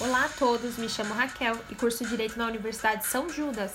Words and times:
Olá 0.00 0.24
a 0.24 0.28
todos, 0.30 0.78
me 0.78 0.88
chamo 0.88 1.12
Raquel 1.14 1.56
e 1.68 1.74
curso 1.74 2.04
Direito 2.06 2.38
na 2.38 2.46
Universidade 2.46 3.06
São 3.06 3.28
Judas. 3.28 3.72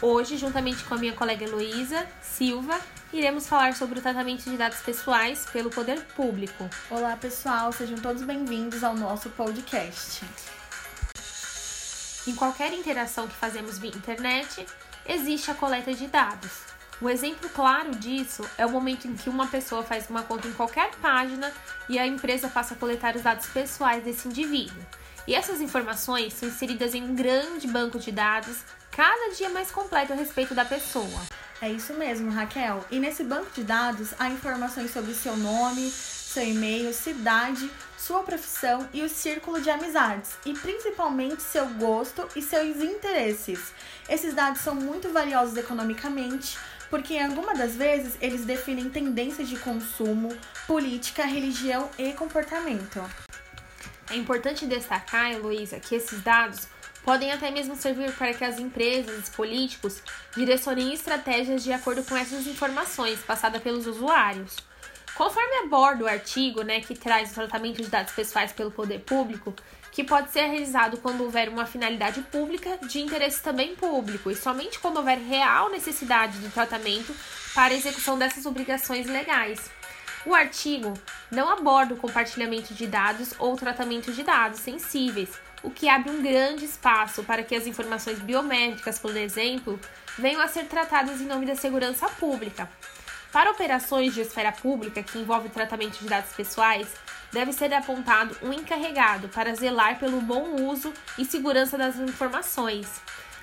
Hoje, 0.00 0.36
juntamente 0.36 0.82
com 0.84 0.94
a 0.94 0.96
minha 0.96 1.12
colega 1.12 1.44
Heloísa 1.44 2.06
Silva, 2.22 2.80
iremos 3.12 3.48
falar 3.48 3.74
sobre 3.74 3.98
o 3.98 4.02
tratamento 4.02 4.48
de 4.48 4.56
dados 4.56 4.80
pessoais 4.80 5.44
pelo 5.52 5.70
poder 5.70 6.00
público. 6.14 6.68
Olá 6.88 7.16
pessoal, 7.16 7.72
sejam 7.72 7.98
todos 7.98 8.22
bem-vindos 8.22 8.84
ao 8.84 8.94
nosso 8.94 9.28
podcast. 9.30 10.24
Em 12.26 12.34
qualquer 12.34 12.72
interação 12.72 13.26
que 13.26 13.34
fazemos 13.34 13.78
via 13.78 13.90
internet, 13.90 14.64
existe 15.08 15.50
a 15.50 15.54
coleta 15.54 15.92
de 15.92 16.06
dados. 16.06 16.50
Um 17.02 17.08
exemplo 17.08 17.48
claro 17.48 17.92
disso 17.96 18.48
é 18.56 18.64
o 18.64 18.70
momento 18.70 19.08
em 19.08 19.16
que 19.16 19.28
uma 19.28 19.46
pessoa 19.46 19.82
faz 19.82 20.08
uma 20.08 20.22
conta 20.22 20.46
em 20.46 20.52
qualquer 20.52 20.94
página 20.96 21.52
e 21.88 21.98
a 21.98 22.06
empresa 22.06 22.48
passa 22.48 22.74
a 22.74 22.76
coletar 22.76 23.16
os 23.16 23.22
dados 23.22 23.46
pessoais 23.46 24.04
desse 24.04 24.28
indivíduo. 24.28 24.80
E 25.26 25.34
essas 25.34 25.60
informações 25.60 26.34
são 26.34 26.48
inseridas 26.48 26.94
em 26.94 27.02
um 27.02 27.14
grande 27.14 27.66
banco 27.66 27.98
de 27.98 28.12
dados, 28.12 28.58
cada 28.90 29.34
dia 29.34 29.48
mais 29.48 29.70
completo 29.70 30.12
a 30.12 30.16
respeito 30.16 30.54
da 30.54 30.64
pessoa. 30.64 31.20
É 31.62 31.68
isso 31.68 31.92
mesmo, 31.92 32.30
Raquel. 32.30 32.82
E 32.90 32.98
nesse 32.98 33.22
banco 33.22 33.50
de 33.54 33.62
dados 33.62 34.14
há 34.18 34.30
informações 34.30 34.90
sobre 34.92 35.12
seu 35.12 35.36
nome, 35.36 35.90
seu 35.90 36.42
e-mail, 36.42 36.94
cidade, 36.94 37.70
sua 37.98 38.22
profissão 38.22 38.88
e 38.94 39.02
o 39.02 39.10
círculo 39.10 39.60
de 39.60 39.68
amizades, 39.68 40.30
e 40.46 40.54
principalmente 40.54 41.42
seu 41.42 41.66
gosto 41.74 42.26
e 42.34 42.40
seus 42.40 42.76
interesses. 42.78 43.74
Esses 44.08 44.32
dados 44.32 44.62
são 44.62 44.74
muito 44.74 45.12
valiosos 45.12 45.56
economicamente, 45.56 46.56
porque 46.88 47.14
em 47.14 47.24
alguma 47.24 47.54
das 47.54 47.74
vezes 47.74 48.16
eles 48.22 48.44
definem 48.44 48.88
tendências 48.88 49.48
de 49.48 49.58
consumo, 49.58 50.34
política, 50.66 51.26
religião 51.26 51.90
e 51.98 52.12
comportamento. 52.14 53.04
É 54.08 54.16
importante 54.16 54.66
destacar, 54.66 55.30
Heloísa, 55.30 55.78
que 55.78 55.94
esses 55.94 56.22
dados 56.22 56.66
podem 57.04 57.32
até 57.32 57.50
mesmo 57.50 57.76
servir 57.76 58.12
para 58.12 58.34
que 58.34 58.44
as 58.44 58.58
empresas 58.58 59.28
e 59.28 59.30
políticos 59.32 60.02
direcionem 60.36 60.92
estratégias 60.92 61.62
de 61.62 61.72
acordo 61.72 62.02
com 62.04 62.16
essas 62.16 62.46
informações 62.46 63.20
passadas 63.20 63.62
pelos 63.62 63.86
usuários. 63.86 64.56
Conforme 65.14 65.56
aborda 65.64 66.04
o 66.04 66.08
artigo 66.08 66.62
né, 66.62 66.80
que 66.80 66.94
traz 66.94 67.30
o 67.30 67.34
tratamento 67.34 67.82
de 67.82 67.88
dados 67.88 68.12
pessoais 68.12 68.52
pelo 68.52 68.70
poder 68.70 69.00
público, 69.00 69.54
que 69.92 70.04
pode 70.04 70.30
ser 70.30 70.46
realizado 70.46 70.98
quando 70.98 71.22
houver 71.22 71.48
uma 71.48 71.66
finalidade 71.66 72.22
pública 72.22 72.78
de 72.86 73.00
interesse 73.00 73.42
também 73.42 73.74
público 73.74 74.30
e 74.30 74.36
somente 74.36 74.78
quando 74.78 74.98
houver 74.98 75.18
real 75.18 75.68
necessidade 75.68 76.38
do 76.38 76.50
tratamento 76.50 77.14
para 77.54 77.74
execução 77.74 78.18
dessas 78.18 78.46
obrigações 78.46 79.06
legais. 79.06 79.70
O 80.24 80.34
artigo 80.34 80.94
não 81.30 81.48
aborda 81.48 81.94
o 81.94 81.96
compartilhamento 81.96 82.74
de 82.74 82.86
dados 82.86 83.34
ou 83.38 83.56
tratamento 83.56 84.12
de 84.12 84.22
dados 84.22 84.60
sensíveis, 84.60 85.30
o 85.62 85.70
que 85.70 85.88
abre 85.88 86.10
um 86.10 86.22
grande 86.22 86.64
espaço 86.64 87.22
para 87.24 87.42
que 87.42 87.54
as 87.54 87.66
informações 87.66 88.18
biométricas, 88.18 88.98
por 88.98 89.16
exemplo, 89.16 89.78
venham 90.18 90.40
a 90.40 90.48
ser 90.48 90.64
tratadas 90.66 91.20
em 91.20 91.26
nome 91.26 91.46
da 91.46 91.54
segurança 91.54 92.08
pública. 92.08 92.68
Para 93.32 93.50
operações 93.50 94.12
de 94.12 94.22
esfera 94.22 94.50
pública 94.50 95.02
que 95.02 95.18
envolvem 95.18 95.50
tratamento 95.50 95.98
de 95.98 96.08
dados 96.08 96.32
pessoais, 96.32 96.88
deve 97.32 97.52
ser 97.52 97.72
apontado 97.72 98.36
um 98.42 98.52
encarregado 98.52 99.28
para 99.28 99.54
zelar 99.54 99.98
pelo 99.98 100.20
bom 100.20 100.56
uso 100.68 100.92
e 101.16 101.24
segurança 101.24 101.78
das 101.78 101.96
informações. 101.96 102.88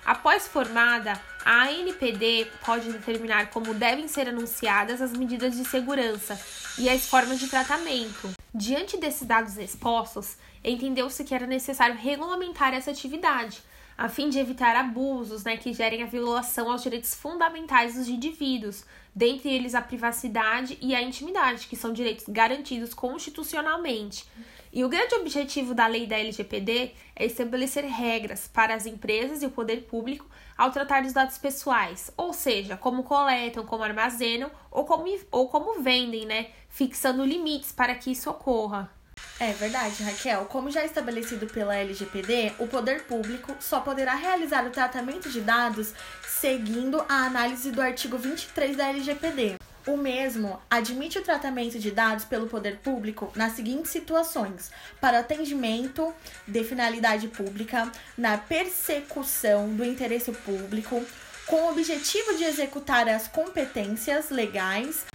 Após 0.06 0.47
formada, 0.47 1.19
a 1.44 1.63
ANPD 1.63 2.47
pode 2.66 2.91
determinar 2.91 3.50
como 3.50 3.73
devem 3.73 4.07
ser 4.07 4.29
anunciadas 4.29 5.01
as 5.01 5.11
medidas 5.11 5.56
de 5.56 5.66
segurança 5.66 6.39
e 6.77 6.89
as 6.89 7.07
formas 7.07 7.39
de 7.39 7.47
tratamento. 7.47 8.29
Diante 8.53 8.97
desses 8.97 9.27
dados 9.27 9.57
expostos, 9.57 10.38
entendeu-se 10.72 11.23
que 11.23 11.33
era 11.33 11.47
necessário 11.47 11.95
regulamentar 11.95 12.73
essa 12.73 12.91
atividade, 12.91 13.61
a 13.97 14.07
fim 14.07 14.29
de 14.29 14.38
evitar 14.38 14.75
abusos 14.75 15.44
né, 15.44 15.57
que 15.57 15.73
gerem 15.73 16.03
a 16.03 16.07
violação 16.07 16.72
aos 16.72 16.83
direitos 16.83 17.16
fundamentais 17.16 17.95
dos 17.95 18.07
indivíduos, 18.07 18.85
dentre 19.16 19.50
eles 19.50 19.73
a 19.73 19.81
privacidade 19.81 20.77
e 20.79 20.94
a 20.94 21.01
intimidade, 21.01 21.67
que 21.67 21.75
são 21.75 21.91
direitos 21.91 22.25
garantidos 22.27 22.94
constitucionalmente. 22.94 24.25
E 24.72 24.83
o 24.83 24.89
grande 24.89 25.16
objetivo 25.16 25.73
da 25.73 25.88
lei 25.88 26.06
da 26.06 26.19
LGPD 26.19 26.91
é 27.16 27.25
estabelecer 27.25 27.83
regras 27.85 28.47
para 28.47 28.75
as 28.75 28.85
empresas 28.85 29.41
e 29.41 29.45
o 29.47 29.51
poder 29.51 29.88
público 29.88 30.29
ao 30.56 30.69
tratar 30.69 31.01
dos 31.01 31.13
dados 31.13 31.38
pessoais, 31.38 32.11
ou 32.16 32.33
seja, 32.33 32.77
como 32.77 33.03
coletam, 33.03 33.66
como 33.66 33.83
armazenam 33.83 34.51
ou 34.69 34.85
como, 34.85 35.06
ou 35.31 35.47
como 35.47 35.81
vendem, 35.81 36.25
né? 36.25 36.51
Fixando 36.69 37.25
limites 37.25 37.72
para 37.72 37.95
que 37.95 38.11
isso 38.11 38.29
ocorra. 38.29 38.97
É 39.40 39.52
verdade, 39.53 40.02
Raquel. 40.02 40.46
Como 40.46 40.72
já 40.72 40.84
estabelecido 40.84 41.46
pela 41.46 41.75
LGPD, 41.75 42.53
o 42.58 42.66
poder 42.66 43.03
público 43.03 43.56
só 43.59 43.80
poderá 43.80 44.16
realizar 44.16 44.66
o 44.66 44.72
tratamento 44.72 45.30
de 45.30 45.42
dados 45.42 45.94
seguindo 46.28 47.03
a 47.08 47.25
análise 47.25 47.72
do 47.72 47.80
artigo 47.80 48.18
23 48.18 48.75
da 48.75 48.90
LGPD. 48.90 49.58
O 49.86 49.96
mesmo 49.96 50.59
admite 50.70 51.20
o 51.20 51.22
tratamento 51.22 51.78
de 51.80 51.92
dados 51.92 52.25
pelo 52.25 52.48
poder 52.48 52.78
público 52.78 53.31
nas 53.36 53.53
seguintes 53.53 53.92
situações: 53.92 54.72
para 55.00 55.20
atendimento 55.20 56.14
de 56.48 56.64
finalidade 56.64 57.28
pública, 57.28 57.92
na 58.18 58.40
persecução 58.40 59.69
do 59.69 59.86
interesse 59.86 60.31
público, 60.31 61.06
com 61.46 61.56
o 61.58 61.72
objetivo 61.72 62.36
de 62.36 62.44
executar 62.44 63.08
as 63.08 63.28
competências 63.28 64.31
legais 64.31 65.06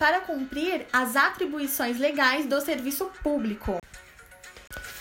para 0.00 0.22
cumprir 0.22 0.86
as 0.90 1.14
atribuições 1.14 1.98
legais 1.98 2.46
do 2.46 2.58
serviço 2.62 3.10
público. 3.22 3.78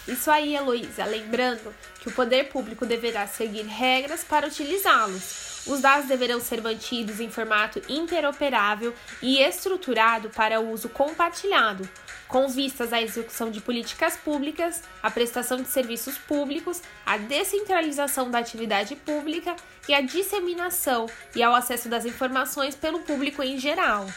Isso 0.05 0.29
aí, 0.29 0.57
Heloísa. 0.57 1.05
Lembrando 1.05 1.73
que 2.01 2.09
o 2.09 2.11
poder 2.11 2.49
público 2.49 2.85
deverá 2.85 3.25
seguir 3.25 3.65
regras 3.65 4.25
para 4.25 4.47
utilizá-los 4.47 5.49
os 5.69 5.81
dados 5.81 6.07
deverão 6.07 6.39
ser 6.39 6.61
mantidos 6.61 7.19
em 7.19 7.29
formato 7.29 7.81
interoperável 7.87 8.93
e 9.21 9.39
estruturado 9.39 10.29
para 10.29 10.59
uso 10.59 10.89
compartilhado, 10.89 11.87
com 12.27 12.47
vistas 12.47 12.93
à 12.93 13.01
execução 13.01 13.51
de 13.51 13.61
políticas 13.61 14.15
públicas, 14.17 14.81
a 15.01 15.11
prestação 15.11 15.57
de 15.57 15.67
serviços 15.67 16.17
públicos, 16.17 16.81
a 17.05 17.17
descentralização 17.17 18.29
da 18.31 18.39
atividade 18.39 18.95
pública 18.95 19.55
e 19.87 19.93
a 19.93 20.01
disseminação 20.01 21.07
e 21.35 21.43
ao 21.43 21.53
acesso 21.53 21.89
das 21.89 22.05
informações 22.05 22.75
pelo 22.75 22.99
público 23.01 23.43
em 23.43 23.57
geral. 23.57 24.07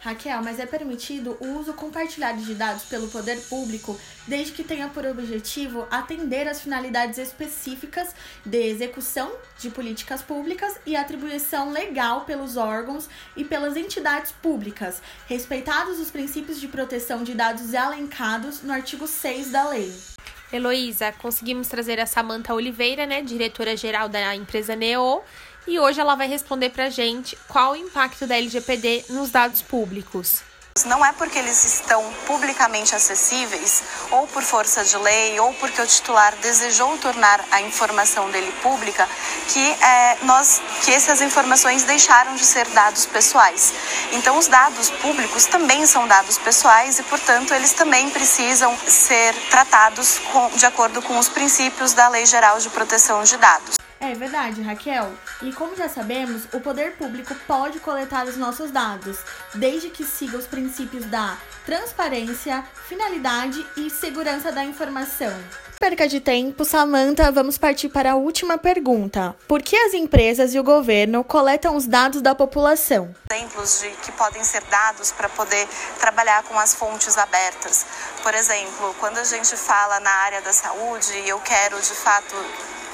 Raquel, 0.00 0.42
mas 0.42 0.60
é 0.60 0.66
permitido 0.66 1.36
o 1.40 1.58
uso 1.58 1.72
compartilhado 1.74 2.40
de 2.40 2.54
dados 2.54 2.84
pelo 2.84 3.08
poder 3.08 3.40
público 3.48 3.98
desde 4.26 4.52
que 4.52 4.62
tenha 4.62 4.88
por 4.88 5.04
objetivo 5.04 5.86
atender 5.90 6.46
às 6.46 6.60
finalidades 6.60 7.18
específicas 7.18 8.14
de 8.44 8.58
execução 8.58 9.32
de 9.58 9.70
políticas 9.70 10.22
públicas 10.22 10.78
e 10.86 10.94
atribuição 10.94 11.72
legal 11.72 12.24
pelos 12.24 12.56
órgãos 12.56 13.08
e 13.36 13.44
pelas 13.44 13.76
entidades 13.76 14.30
públicas, 14.30 15.02
respeitados 15.26 15.98
os 15.98 16.10
princípios 16.10 16.60
de 16.60 16.68
proteção 16.68 17.24
de 17.24 17.34
dados 17.34 17.74
elencados 17.74 18.62
no 18.62 18.72
artigo 18.72 19.06
6 19.06 19.50
da 19.50 19.68
lei. 19.68 19.92
Heloísa, 20.50 21.12
conseguimos 21.12 21.68
trazer 21.68 22.00
a 22.00 22.06
Samanta 22.06 22.54
Oliveira, 22.54 23.04
né, 23.04 23.20
diretora-geral 23.20 24.08
da 24.08 24.34
empresa 24.34 24.74
Neo, 24.74 25.22
e 25.68 25.78
hoje 25.78 26.00
ela 26.00 26.14
vai 26.14 26.26
responder 26.26 26.70
para 26.70 26.84
a 26.84 26.90
gente 26.90 27.38
qual 27.46 27.72
o 27.72 27.76
impacto 27.76 28.26
da 28.26 28.36
LGPD 28.36 29.04
nos 29.10 29.30
dados 29.30 29.60
públicos. 29.60 30.42
Não 30.86 31.04
é 31.04 31.12
porque 31.12 31.38
eles 31.38 31.64
estão 31.64 32.02
publicamente 32.24 32.94
acessíveis, 32.94 33.82
ou 34.12 34.28
por 34.28 34.42
força 34.42 34.84
de 34.84 34.96
lei, 34.96 35.38
ou 35.40 35.52
porque 35.54 35.82
o 35.82 35.86
titular 35.86 36.34
desejou 36.36 36.96
tornar 36.98 37.44
a 37.50 37.60
informação 37.60 38.30
dele 38.30 38.52
pública, 38.62 39.08
que, 39.48 39.60
é, 39.60 40.18
nós, 40.22 40.62
que 40.84 40.92
essas 40.92 41.20
informações 41.20 41.82
deixaram 41.82 42.36
de 42.36 42.44
ser 42.44 42.66
dados 42.68 43.06
pessoais. 43.06 43.72
Então, 44.12 44.38
os 44.38 44.46
dados 44.46 44.88
públicos 44.88 45.46
também 45.46 45.84
são 45.84 46.06
dados 46.06 46.38
pessoais 46.38 46.98
e, 46.98 47.02
portanto, 47.02 47.52
eles 47.52 47.72
também 47.72 48.08
precisam 48.10 48.76
ser 48.86 49.34
tratados 49.50 50.18
com, 50.32 50.48
de 50.50 50.64
acordo 50.64 51.02
com 51.02 51.18
os 51.18 51.28
princípios 51.28 51.92
da 51.92 52.08
Lei 52.08 52.24
Geral 52.24 52.58
de 52.58 52.70
Proteção 52.70 53.24
de 53.24 53.36
Dados. 53.36 53.77
É 54.00 54.14
verdade, 54.14 54.62
Raquel. 54.62 55.12
E 55.42 55.52
como 55.52 55.76
já 55.76 55.88
sabemos, 55.88 56.44
o 56.52 56.60
poder 56.60 56.92
público 56.96 57.34
pode 57.46 57.80
coletar 57.80 58.26
os 58.26 58.36
nossos 58.36 58.70
dados, 58.70 59.18
desde 59.54 59.90
que 59.90 60.04
siga 60.04 60.38
os 60.38 60.46
princípios 60.46 61.04
da 61.06 61.36
transparência, 61.66 62.64
finalidade 62.88 63.64
e 63.76 63.90
segurança 63.90 64.52
da 64.52 64.64
informação. 64.64 65.32
Perca 65.78 66.08
de 66.08 66.20
tempo, 66.20 66.64
Samantha, 66.64 67.30
vamos 67.30 67.56
partir 67.56 67.88
para 67.88 68.12
a 68.12 68.16
última 68.16 68.58
pergunta. 68.58 69.36
Por 69.46 69.62
que 69.62 69.76
as 69.76 69.94
empresas 69.94 70.52
e 70.52 70.58
o 70.58 70.64
governo 70.64 71.22
coletam 71.22 71.76
os 71.76 71.86
dados 71.86 72.20
da 72.20 72.34
população? 72.34 73.14
Exemplos 73.30 73.80
de 73.80 73.90
que 74.02 74.10
podem 74.12 74.42
ser 74.42 74.62
dados 74.64 75.12
para 75.12 75.28
poder 75.28 75.68
trabalhar 76.00 76.42
com 76.44 76.58
as 76.58 76.74
fontes 76.74 77.16
abertas. 77.16 77.86
Por 78.22 78.34
exemplo, 78.34 78.94
quando 78.98 79.18
a 79.18 79.24
gente 79.24 79.56
fala 79.56 80.00
na 80.00 80.10
área 80.10 80.40
da 80.42 80.52
saúde, 80.52 81.12
eu 81.26 81.38
quero 81.40 81.80
de 81.80 81.94
fato 81.94 82.34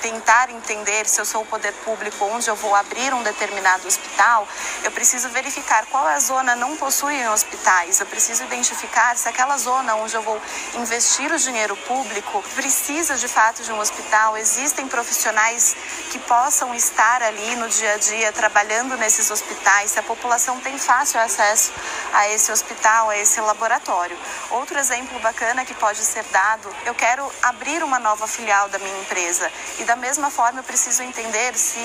tentar 0.01 0.51
entender 0.51 1.07
se 1.07 1.21
eu 1.21 1.25
sou 1.25 1.43
o 1.43 1.47
poder 1.47 1.73
público 1.85 2.25
onde 2.27 2.49
eu 2.49 2.57
vou 2.57 2.75
abrir 2.75 3.13
um 3.15 3.23
determinado 3.23 3.87
hospital, 3.87 4.47
eu 4.83 4.91
preciso 4.91 5.29
verificar 5.31 5.87
qual 5.87 6.07
a 6.07 6.19
zona 6.19 6.55
não 6.55 6.77
possui 6.77 7.27
hospitais. 7.29 8.01
Eu 8.01 8.07
preciso 8.07 8.45
identificar 8.45 9.17
se 9.17 9.29
aquela 9.29 9.57
zona 9.59 9.95
onde 9.97 10.15
eu 10.15 10.23
vou 10.23 10.41
investir 10.75 11.33
o 11.33 11.39
dinheiro 11.39 11.77
público 11.77 12.43
precisa 12.55 13.17
de 13.17 13.29
fato 13.29 13.63
de 13.63 13.73
um 13.73 13.79
hospital. 13.79 14.37
Existem 14.37 14.87
profissionais 14.87 15.77
que 16.11 16.19
possam 16.19 16.75
estar 16.75 17.23
ali 17.23 17.57
no 17.57 17.69
dia 17.69 17.95
a 17.95 17.97
dia 17.97 18.33
trabalhando 18.33 18.97
nesses 18.97 19.31
hospitais, 19.31 19.93
se 19.93 19.99
a 19.99 20.03
população 20.03 20.61
tem 20.61 20.79
fácil 20.79 21.21
acesso 21.21 21.73
a 22.13 22.29
esse 22.29 22.51
hospital, 22.53 23.11
a 23.11 23.19
esse 23.19 23.41
laboratório. 23.41 24.17
Outro 24.51 24.79
exemplo 24.79 25.19
bacana 25.21 25.65
que 25.65 25.75
pode 25.75 26.05
ser 26.05 26.25
dado, 26.25 26.75
eu 26.85 26.95
quero 26.95 27.29
abrir 27.43 27.83
uma 27.83 27.99
nova 27.99 28.27
filial 28.27 28.69
da 28.69 28.79
minha 28.79 28.99
empresa 29.01 29.51
e 29.79 29.85
da 29.85 29.94
da 29.95 30.01
mesma 30.01 30.29
forma, 30.29 30.59
eu 30.59 30.65
preciso 30.65 31.05
entender 31.05 31.57
se 31.57 31.79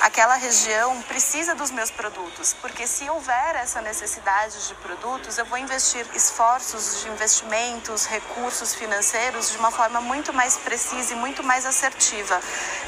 aquela 0.00 0.34
região 0.34 1.00
precisa 1.02 1.54
dos 1.54 1.70
meus 1.70 1.92
produtos, 1.92 2.56
porque 2.60 2.88
se 2.88 3.08
houver 3.08 3.54
essa 3.54 3.80
necessidade 3.80 4.66
de 4.66 4.74
produtos, 4.74 5.38
eu 5.38 5.44
vou 5.44 5.56
investir 5.58 6.04
esforços 6.12 7.00
de 7.00 7.08
investimentos, 7.08 8.04
recursos 8.06 8.74
financeiros 8.74 9.52
de 9.52 9.58
uma 9.58 9.70
forma 9.70 10.00
muito 10.00 10.32
mais 10.32 10.56
precisa 10.56 11.12
e 11.12 11.16
muito 11.16 11.44
mais 11.44 11.64
assertiva, 11.64 12.40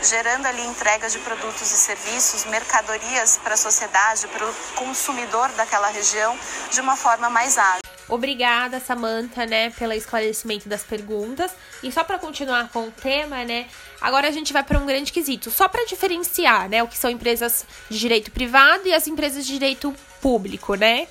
gerando 0.02 0.46
ali 0.46 0.66
entrega 0.66 1.08
de 1.08 1.20
produtos 1.20 1.70
e 1.70 1.76
serviços, 1.76 2.44
mercadorias 2.44 3.38
para 3.44 3.54
a 3.54 3.56
sociedade, 3.56 4.26
para 4.26 4.44
o 4.44 4.54
consumidor 4.74 5.50
daquela 5.50 5.86
região 5.86 6.36
de 6.72 6.80
uma 6.80 6.96
forma 6.96 7.30
mais 7.30 7.56
ágil. 7.56 7.84
Obrigada, 8.08 8.80
Samantha, 8.80 9.46
né, 9.46 9.70
pelo 9.70 9.92
esclarecimento 9.92 10.68
das 10.68 10.82
perguntas. 10.82 11.52
E 11.82 11.90
só 11.90 12.04
para 12.04 12.18
continuar 12.18 12.68
com 12.70 12.88
o 12.88 12.90
tema, 12.90 13.44
né, 13.44 13.66
agora 14.00 14.28
a 14.28 14.30
gente 14.30 14.52
vai 14.52 14.62
para 14.62 14.78
um 14.78 14.86
grande 14.86 15.12
quesito, 15.12 15.50
só 15.50 15.68
para 15.68 15.86
diferenciar, 15.86 16.68
né, 16.68 16.82
o 16.82 16.88
que 16.88 16.98
são 16.98 17.10
empresas 17.10 17.64
de 17.88 17.98
direito 17.98 18.30
privado 18.30 18.86
e 18.86 18.92
as 18.92 19.06
empresas 19.06 19.46
de 19.46 19.52
direito 19.52 19.94
público, 20.20 20.74
né? 20.74 21.06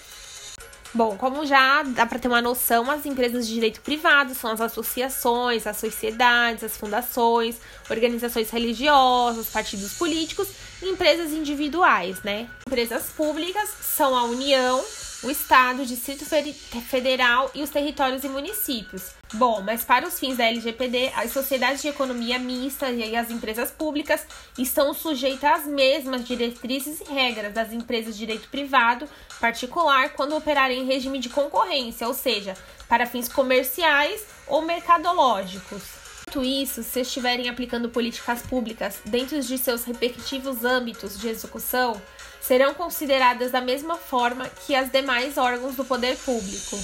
Bom, 0.96 1.18
como 1.18 1.44
já 1.44 1.82
dá 1.82 2.06
para 2.06 2.20
ter 2.20 2.28
uma 2.28 2.42
noção, 2.42 2.92
as 2.92 3.04
empresas 3.08 3.48
de 3.48 3.54
direito 3.56 3.82
privado 3.82 4.36
são 4.36 4.52
as 4.52 4.62
associações, 4.62 5.66
as 5.66 5.78
sociedades, 5.78 6.64
as 6.64 6.78
fundações, 6.78 7.56
organizações 7.90 8.52
religiosas, 8.52 9.48
partidos 9.48 9.94
políticos 9.94 10.50
e 10.84 10.90
empresas 10.90 11.32
individuais, 11.32 12.22
né? 12.22 12.48
Empresas 12.68 13.06
públicas 13.10 13.68
são 13.82 14.16
a 14.16 14.26
União, 14.26 14.86
o 15.24 15.32
Estado, 15.32 15.82
o 15.82 15.86
Distrito 15.86 16.26
Federal 16.26 17.50
e 17.56 17.64
os 17.64 17.70
territórios 17.70 18.24
e 18.24 18.30
municípios. 18.30 19.12
Bom, 19.34 19.62
mas 19.62 19.84
para 19.84 20.08
os 20.08 20.20
fins 20.20 20.38
da 20.38 20.46
LGPD, 20.46 21.12
as 21.16 21.32
sociedades 21.32 21.82
de 21.82 21.88
economia 21.88 22.38
mista 22.38 22.92
e 22.92 23.16
as 23.16 23.32
empresas 23.32 23.72
públicas 23.72 24.26
estão 24.58 24.94
sujeitas 24.94 25.62
às 25.62 25.66
mesmas 25.66 26.28
diretrizes 26.28 27.02
e 27.02 27.12
regras 27.12 27.54
das 27.54 27.72
empresas 27.72 28.14
de 28.14 28.20
direito 28.20 28.48
privado 28.50 29.08
particular 29.40 30.10
quando 30.14 30.36
operarem 30.36 30.82
em 30.82 30.86
regime 30.86 31.20
de 31.20 31.30
concorrência, 31.30 32.08
ou 32.08 32.14
seja, 32.14 32.56
para 32.88 33.06
fins 33.06 33.28
comerciais 33.28 34.26
ou 34.48 34.62
mercadológicos. 34.62 35.82
Dito 36.28 36.44
isso, 36.44 36.82
se 36.82 37.02
estiverem 37.02 37.50
aplicando 37.50 37.90
políticas 37.90 38.42
públicas 38.42 39.00
dentro 39.06 39.40
de 39.40 39.58
seus 39.58 39.84
respectivos 39.84 40.64
âmbitos 40.64 41.20
de 41.20 41.28
execução, 41.28 42.02
serão 42.46 42.74
consideradas 42.74 43.52
da 43.52 43.62
mesma 43.62 43.96
forma 43.96 44.50
que 44.66 44.76
as 44.76 44.92
demais 44.92 45.38
órgãos 45.38 45.76
do 45.76 45.86
poder 45.86 46.18
público. 46.18 46.78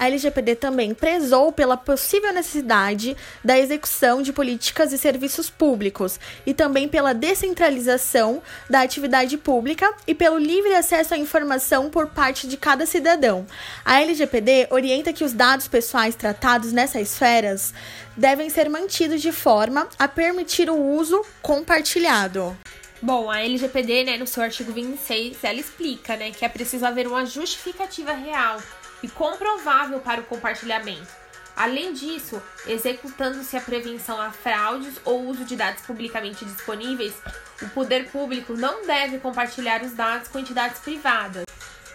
A 0.00 0.06
LGPD 0.06 0.56
também 0.56 0.94
prezou 0.94 1.52
pela 1.52 1.76
possível 1.76 2.32
necessidade 2.32 3.14
da 3.44 3.58
execução 3.58 4.22
de 4.22 4.32
políticas 4.32 4.94
e 4.94 4.98
serviços 4.98 5.50
públicos 5.50 6.18
e 6.46 6.54
também 6.54 6.88
pela 6.88 7.12
descentralização 7.12 8.42
da 8.68 8.80
atividade 8.80 9.36
pública 9.36 9.92
e 10.06 10.14
pelo 10.14 10.38
livre 10.38 10.74
acesso 10.74 11.12
à 11.12 11.18
informação 11.18 11.90
por 11.90 12.06
parte 12.06 12.48
de 12.48 12.56
cada 12.56 12.86
cidadão. 12.86 13.46
A 13.84 14.00
LGPD 14.00 14.68
orienta 14.70 15.12
que 15.12 15.22
os 15.22 15.34
dados 15.34 15.68
pessoais 15.68 16.14
tratados 16.14 16.72
nessas 16.72 17.02
esferas 17.02 17.74
devem 18.16 18.48
ser 18.48 18.70
mantidos 18.70 19.20
de 19.20 19.32
forma 19.32 19.86
a 19.98 20.08
permitir 20.08 20.70
o 20.70 20.76
uso 20.76 21.22
compartilhado. 21.42 22.56
Bom, 23.02 23.30
a 23.30 23.40
LGPD, 23.40 24.04
né, 24.04 24.18
no 24.18 24.26
seu 24.26 24.42
artigo 24.42 24.72
26, 24.72 25.42
ela 25.42 25.58
explica, 25.58 26.16
né, 26.16 26.30
que 26.32 26.44
é 26.44 26.48
preciso 26.50 26.84
haver 26.84 27.06
uma 27.06 27.24
justificativa 27.24 28.12
real 28.12 28.60
e 29.02 29.08
comprovável 29.08 30.00
para 30.00 30.20
o 30.20 30.24
compartilhamento. 30.24 31.08
Além 31.56 31.94
disso, 31.94 32.42
executando-se 32.66 33.56
a 33.56 33.60
prevenção 33.60 34.20
a 34.20 34.30
fraudes 34.30 35.00
ou 35.02 35.24
uso 35.26 35.46
de 35.46 35.56
dados 35.56 35.82
publicamente 35.82 36.44
disponíveis, 36.44 37.14
o 37.62 37.68
poder 37.70 38.10
público 38.10 38.52
não 38.52 38.86
deve 38.86 39.18
compartilhar 39.18 39.82
os 39.82 39.92
dados 39.92 40.28
com 40.28 40.38
entidades 40.38 40.80
privadas, 40.80 41.44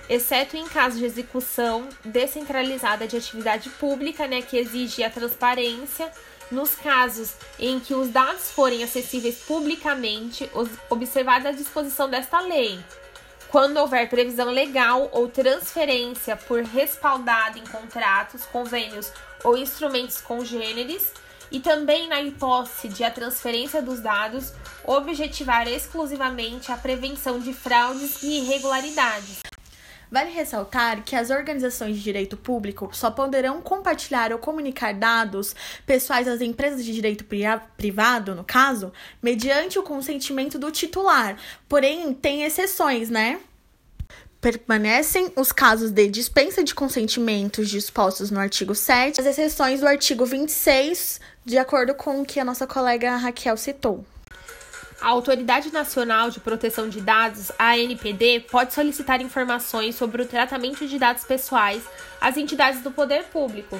exceto 0.09 0.57
em 0.57 0.67
caso 0.67 0.97
de 0.97 1.05
execução 1.05 1.87
descentralizada 2.03 3.07
de 3.07 3.15
atividade 3.15 3.69
pública, 3.69 4.25
né, 4.25 4.41
que 4.41 4.57
exige 4.57 5.03
a 5.03 5.09
transparência 5.09 6.11
nos 6.51 6.75
casos 6.75 7.33
em 7.59 7.79
que 7.79 7.93
os 7.93 8.09
dados 8.09 8.51
forem 8.51 8.83
acessíveis 8.83 9.39
publicamente, 9.39 10.49
observada 10.89 11.49
a 11.49 11.51
disposição 11.51 12.09
desta 12.09 12.39
lei. 12.41 12.79
Quando 13.49 13.77
houver 13.77 14.09
previsão 14.09 14.49
legal 14.49 15.09
ou 15.11 15.27
transferência 15.27 16.35
por 16.35 16.61
respaldada 16.61 17.57
em 17.57 17.63
contratos, 17.63 18.43
convênios 18.45 19.11
ou 19.43 19.57
instrumentos 19.57 20.19
congêneres, 20.19 21.13
e 21.51 21.59
também 21.59 22.07
na 22.07 22.21
hipótese 22.21 22.89
de 22.89 23.03
a 23.03 23.11
transferência 23.11 23.81
dos 23.81 24.01
dados 24.01 24.51
objetivar 24.83 25.67
exclusivamente 25.67 26.71
a 26.71 26.77
prevenção 26.77 27.39
de 27.39 27.53
fraudes 27.53 28.21
e 28.23 28.39
irregularidades. 28.39 29.44
Vale 30.11 30.29
ressaltar 30.29 31.03
que 31.03 31.15
as 31.15 31.29
organizações 31.29 31.95
de 31.95 32.03
direito 32.03 32.37
público 32.37 32.89
só 32.93 33.09
poderão 33.11 33.61
compartilhar 33.61 34.31
ou 34.31 34.39
comunicar 34.39 34.93
dados 34.93 35.55
pessoais 35.85 36.27
às 36.27 36.41
empresas 36.41 36.83
de 36.83 36.93
direito 36.93 37.25
privado, 37.77 38.35
no 38.35 38.43
caso, 38.43 38.91
mediante 39.21 39.79
o 39.79 39.83
consentimento 39.83 40.59
do 40.59 40.71
titular. 40.71 41.37
Porém, 41.67 42.13
tem 42.13 42.43
exceções, 42.43 43.09
né? 43.09 43.39
permanecem 44.45 45.31
os 45.35 45.51
casos 45.51 45.89
de 45.89 46.07
dispensa 46.07 46.63
de 46.63 46.75
consentimentos 46.75 47.67
dispostos 47.67 48.29
no 48.29 48.39
artigo 48.39 48.75
7, 48.75 49.19
as 49.19 49.25
exceções 49.25 49.79
do 49.79 49.87
artigo 49.87 50.23
26, 50.23 51.19
de 51.43 51.57
acordo 51.57 51.95
com 51.95 52.21
o 52.21 52.25
que 52.25 52.39
a 52.39 52.45
nossa 52.45 52.67
colega 52.67 53.15
Raquel 53.15 53.57
citou. 53.57 54.05
A 55.01 55.09
Autoridade 55.09 55.71
Nacional 55.71 56.29
de 56.29 56.39
Proteção 56.39 56.87
de 56.87 57.01
Dados, 57.01 57.51
ANPD, 57.59 58.45
pode 58.49 58.73
solicitar 58.73 59.21
informações 59.21 59.95
sobre 59.95 60.21
o 60.21 60.25
tratamento 60.25 60.87
de 60.87 60.97
dados 60.97 61.23
pessoais 61.25 61.83
às 62.19 62.37
entidades 62.37 62.81
do 62.81 62.91
poder 62.91 63.25
público, 63.25 63.79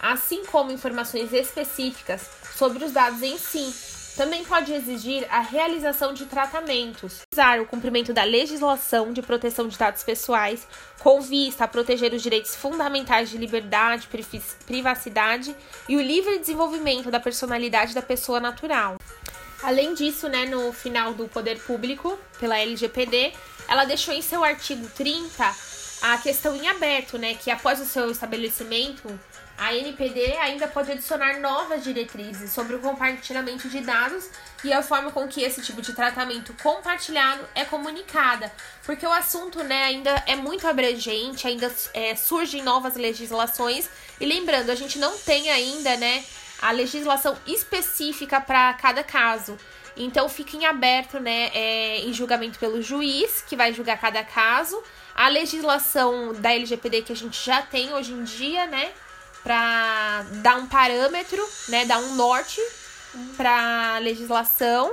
assim 0.00 0.44
como 0.44 0.72
informações 0.72 1.32
específicas 1.32 2.28
sobre 2.56 2.84
os 2.84 2.92
dados 2.92 3.22
em 3.22 3.38
si. 3.38 3.72
Também 4.16 4.44
pode 4.44 4.72
exigir 4.72 5.26
a 5.30 5.40
realização 5.40 6.14
de 6.14 6.24
tratamentos, 6.24 7.20
usar 7.30 7.60
o 7.60 7.66
cumprimento 7.66 8.14
da 8.14 8.24
legislação 8.24 9.12
de 9.12 9.20
proteção 9.20 9.68
de 9.68 9.76
dados 9.76 10.02
pessoais 10.02 10.66
com 11.00 11.20
vista 11.20 11.64
a 11.64 11.68
proteger 11.68 12.14
os 12.14 12.22
direitos 12.22 12.56
fundamentais 12.56 13.28
de 13.28 13.36
liberdade, 13.36 14.08
privacidade 14.66 15.54
e 15.86 15.96
o 15.96 16.00
livre 16.00 16.38
desenvolvimento 16.38 17.10
da 17.10 17.20
personalidade 17.20 17.94
da 17.94 18.00
pessoa 18.00 18.40
natural. 18.40 18.96
Além 19.66 19.94
disso, 19.94 20.28
né, 20.28 20.46
no 20.46 20.72
final 20.72 21.12
do 21.12 21.26
Poder 21.26 21.58
Público, 21.58 22.16
pela 22.38 22.56
LGPD, 22.56 23.32
ela 23.66 23.84
deixou 23.84 24.14
em 24.14 24.22
seu 24.22 24.44
artigo 24.44 24.88
30 24.90 25.52
a 26.02 26.18
questão 26.18 26.54
em 26.54 26.68
aberto, 26.68 27.18
né, 27.18 27.34
que 27.34 27.50
após 27.50 27.80
o 27.80 27.84
seu 27.84 28.08
estabelecimento, 28.08 29.18
a 29.58 29.74
NPD 29.74 30.36
ainda 30.36 30.68
pode 30.68 30.92
adicionar 30.92 31.40
novas 31.40 31.82
diretrizes 31.82 32.52
sobre 32.52 32.76
o 32.76 32.78
compartilhamento 32.78 33.68
de 33.68 33.80
dados 33.80 34.30
e 34.62 34.72
a 34.72 34.84
forma 34.84 35.10
com 35.10 35.26
que 35.26 35.42
esse 35.42 35.60
tipo 35.60 35.82
de 35.82 35.94
tratamento 35.94 36.54
compartilhado 36.62 37.42
é 37.52 37.64
comunicada, 37.64 38.52
porque 38.84 39.04
o 39.04 39.10
assunto, 39.10 39.64
né, 39.64 39.82
ainda 39.82 40.22
é 40.28 40.36
muito 40.36 40.64
abrangente, 40.68 41.44
ainda 41.44 41.74
é, 41.92 42.14
surgem 42.14 42.62
novas 42.62 42.94
legislações. 42.94 43.90
E 44.20 44.26
lembrando, 44.26 44.70
a 44.70 44.76
gente 44.76 44.96
não 44.96 45.18
tem 45.18 45.50
ainda, 45.50 45.96
né, 45.96 46.24
a 46.60 46.70
legislação 46.70 47.36
específica 47.46 48.40
para 48.40 48.72
cada 48.74 49.02
caso. 49.02 49.56
Então 49.96 50.28
fica 50.28 50.56
em 50.56 50.66
aberto, 50.66 51.18
né, 51.18 51.50
é, 51.54 52.00
em 52.00 52.12
julgamento 52.12 52.58
pelo 52.58 52.82
juiz, 52.82 53.42
que 53.46 53.56
vai 53.56 53.72
julgar 53.72 53.98
cada 53.98 54.22
caso. 54.22 54.82
A 55.14 55.28
legislação 55.28 56.34
da 56.34 56.52
LGPD 56.52 57.02
que 57.02 57.12
a 57.12 57.16
gente 57.16 57.42
já 57.42 57.62
tem 57.62 57.94
hoje 57.94 58.12
em 58.12 58.22
dia, 58.22 58.66
né, 58.66 58.90
para 59.42 60.26
dar 60.42 60.56
um 60.56 60.66
parâmetro, 60.66 61.42
né, 61.68 61.84
dar 61.86 61.98
um 61.98 62.14
norte 62.14 62.60
para 63.36 63.94
a 63.94 63.98
legislação 63.98 64.92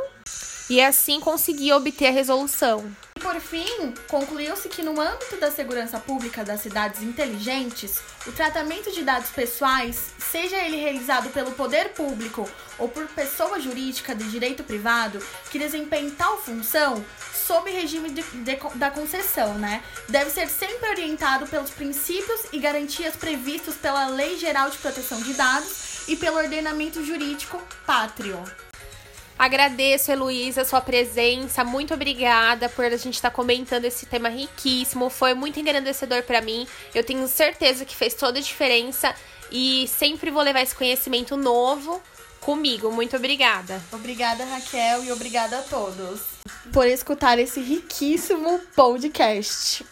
e 0.69 0.79
assim 0.79 1.19
conseguir 1.19 1.73
obter 1.73 2.07
a 2.07 2.11
resolução. 2.11 2.89
Por 3.33 3.41
fim, 3.41 3.95
concluiu-se 4.07 4.69
que 4.69 4.83
no 4.83 5.01
âmbito 5.01 5.37
da 5.37 5.49
segurança 5.49 5.99
pública 5.99 6.45
das 6.45 6.61
cidades 6.61 7.01
inteligentes, 7.01 7.99
o 8.27 8.31
tratamento 8.31 8.91
de 8.91 9.01
dados 9.01 9.31
pessoais, 9.31 10.13
seja 10.19 10.55
ele 10.57 10.77
realizado 10.77 11.31
pelo 11.31 11.49
poder 11.53 11.93
público 11.93 12.47
ou 12.77 12.87
por 12.87 13.07
pessoa 13.07 13.59
jurídica 13.59 14.13
de 14.13 14.29
direito 14.29 14.63
privado 14.63 15.17
que 15.49 15.57
desempenhe 15.57 16.11
tal 16.11 16.37
função, 16.37 17.03
sob 17.33 17.71
regime 17.71 18.11
de, 18.11 18.21
de, 18.21 18.55
da 18.75 18.91
concessão, 18.91 19.55
né? 19.55 19.83
Deve 20.07 20.29
ser 20.29 20.47
sempre 20.47 20.89
orientado 20.89 21.47
pelos 21.47 21.71
princípios 21.71 22.41
e 22.51 22.59
garantias 22.59 23.15
previstos 23.15 23.73
pela 23.73 24.09
Lei 24.09 24.37
Geral 24.37 24.69
de 24.69 24.77
Proteção 24.77 25.19
de 25.19 25.33
Dados 25.33 26.07
e 26.07 26.15
pelo 26.15 26.37
ordenamento 26.37 27.03
jurídico 27.03 27.59
pátrio. 27.83 28.43
Agradeço, 29.37 30.11
Heloísa, 30.11 30.61
a 30.61 30.65
sua 30.65 30.81
presença. 30.81 31.63
Muito 31.63 31.93
obrigada 31.93 32.69
por 32.69 32.85
a 32.85 32.97
gente 32.97 33.15
estar 33.15 33.29
tá 33.29 33.35
comentando 33.35 33.85
esse 33.85 34.05
tema 34.05 34.29
riquíssimo. 34.29 35.09
Foi 35.09 35.33
muito 35.33 35.59
engrandecedor 35.59 36.23
para 36.23 36.41
mim. 36.41 36.67
Eu 36.93 37.03
tenho 37.03 37.27
certeza 37.27 37.85
que 37.85 37.95
fez 37.95 38.13
toda 38.13 38.39
a 38.39 38.41
diferença 38.41 39.13
e 39.51 39.87
sempre 39.87 40.31
vou 40.31 40.41
levar 40.41 40.61
esse 40.61 40.75
conhecimento 40.75 41.35
novo 41.35 42.01
comigo. 42.39 42.91
Muito 42.91 43.15
obrigada. 43.15 43.81
Obrigada, 43.91 44.45
Raquel, 44.45 45.03
e 45.03 45.11
obrigada 45.11 45.59
a 45.59 45.61
todos 45.61 46.33
por 46.71 46.87
escutar 46.87 47.39
esse 47.39 47.59
riquíssimo 47.59 48.59
podcast. 48.75 49.85